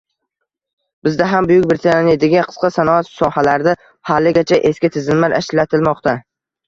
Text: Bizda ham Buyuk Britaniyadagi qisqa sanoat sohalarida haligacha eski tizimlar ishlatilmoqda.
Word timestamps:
Bizda 1.07 1.25
ham 1.33 1.49
Buyuk 1.51 1.67
Britaniyadagi 1.73 2.41
qisqa 2.47 2.71
sanoat 2.77 3.11
sohalarida 3.19 3.75
haligacha 4.13 4.59
eski 4.71 4.91
tizimlar 4.97 5.37
ishlatilmoqda. 5.43 6.17